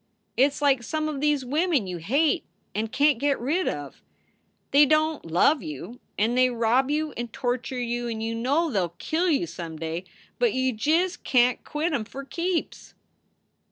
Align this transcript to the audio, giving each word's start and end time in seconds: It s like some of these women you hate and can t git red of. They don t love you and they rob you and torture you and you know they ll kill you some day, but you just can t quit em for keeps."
It 0.35 0.45
s 0.47 0.63
like 0.63 0.81
some 0.81 1.07
of 1.07 1.21
these 1.21 1.45
women 1.45 1.85
you 1.85 1.97
hate 1.97 2.43
and 2.73 2.91
can 2.91 3.07
t 3.13 3.19
git 3.19 3.39
red 3.39 3.67
of. 3.67 4.01
They 4.71 4.83
don 4.83 5.21
t 5.21 5.27
love 5.27 5.61
you 5.61 5.99
and 6.17 6.35
they 6.35 6.49
rob 6.49 6.89
you 6.89 7.11
and 7.11 7.31
torture 7.31 7.77
you 7.79 8.07
and 8.07 8.23
you 8.23 8.33
know 8.33 8.71
they 8.71 8.79
ll 8.79 8.95
kill 8.97 9.29
you 9.29 9.45
some 9.45 9.77
day, 9.77 10.05
but 10.39 10.55
you 10.55 10.73
just 10.73 11.23
can 11.23 11.57
t 11.57 11.61
quit 11.63 11.93
em 11.93 12.05
for 12.05 12.25
keeps." 12.25 12.95